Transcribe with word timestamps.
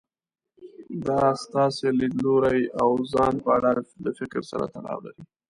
دا 1.07 1.23
ستاسې 1.43 1.85
له 1.91 1.95
ليدلوري 1.99 2.63
او 2.81 2.89
ځان 3.13 3.33
په 3.43 3.49
اړه 3.57 3.71
له 4.03 4.11
فکر 4.19 4.41
سره 4.51 4.65
تړاو 4.73 4.99
لري. 5.05 5.21